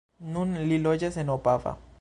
Nun 0.37 0.55
li 0.71 0.79
loĝas 0.87 1.21
en 1.25 1.33
Opava. 1.37 1.79